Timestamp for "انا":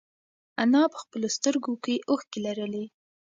0.61-0.81